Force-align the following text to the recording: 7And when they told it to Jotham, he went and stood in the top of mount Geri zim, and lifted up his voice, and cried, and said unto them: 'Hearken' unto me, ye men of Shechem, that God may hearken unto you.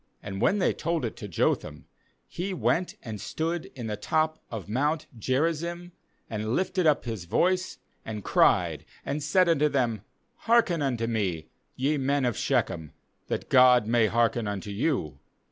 7And 0.23 0.39
when 0.39 0.57
they 0.57 0.73
told 0.73 1.05
it 1.05 1.15
to 1.17 1.27
Jotham, 1.27 1.85
he 2.27 2.55
went 2.55 2.95
and 3.03 3.21
stood 3.21 3.65
in 3.75 3.85
the 3.85 3.95
top 3.95 4.41
of 4.49 4.67
mount 4.67 5.05
Geri 5.19 5.53
zim, 5.53 5.91
and 6.27 6.55
lifted 6.55 6.87
up 6.87 7.05
his 7.05 7.25
voice, 7.25 7.77
and 8.03 8.23
cried, 8.23 8.83
and 9.05 9.21
said 9.21 9.47
unto 9.47 9.69
them: 9.69 10.01
'Hearken' 10.37 10.81
unto 10.81 11.05
me, 11.05 11.49
ye 11.75 11.97
men 11.97 12.25
of 12.25 12.35
Shechem, 12.35 12.93
that 13.27 13.47
God 13.49 13.85
may 13.85 14.07
hearken 14.07 14.47
unto 14.47 14.71
you. 14.71 15.19